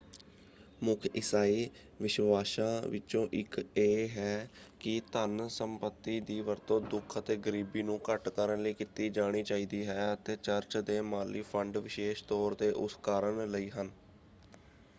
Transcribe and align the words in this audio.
ਮੁੱਖ 0.81 1.05
ਇਸਾਈ 1.07 1.67
ਵਿਸ਼ਵਾਸ਼ਾਂ 1.99 2.81
ਵਿਚੋਂ 2.83 3.25
ਇਕ 3.33 3.59
ਇਹ 3.75 4.09
ਹੈ 4.09 4.49
ਕਿ 4.79 4.99
ਧਨ 5.11 5.47
ਸੰਪੱਤੀ 5.49 6.19
ਦੀ 6.21 6.39
ਵਰਤੋਂ 6.41 6.79
ਦੁਖ 6.83 7.17
ਅਤੇ 7.19 7.35
ਗਰੀਬੀ 7.39 7.83
ਨੂੰ 7.83 7.99
ਘੱਟ 8.09 8.29
ਕਰਨ 8.29 8.63
ਲਈ 8.63 8.73
ਕੀਤੀ 8.73 9.09
ਜਾਣੀ 9.11 9.43
ਚਾਹੀਦੀ 9.43 9.85
ਹੈ 9.87 10.11
ਅਤੇ 10.13 10.35
ਚਰਚ 10.37 10.77
ਦੇ 10.79 10.99
ਮਾਲੀ 11.11 11.41
ਫੰਡ 11.51 11.77
ਵਿਸ਼ੇਸ਼ 11.79 12.23
ਤੌਰ 12.25 12.55
'ਤੇ 12.55 12.71
ਉਸ 12.77 12.97
ਕਾਰਨ 13.03 13.49
ਲਈ 13.51 13.69
ਹਨ। 13.71 13.91